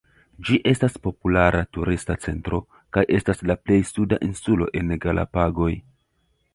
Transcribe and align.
Ĝi 0.47 0.55
estas 0.69 0.95
populara 1.03 1.59
turista 1.77 2.17
centro, 2.25 2.63
kaj 2.97 3.05
estas 3.21 3.47
la 3.51 3.59
plej 3.67 3.81
suda 3.93 4.23
insulo 4.33 4.73
en 4.83 4.95
Galapagoj. 5.07 5.73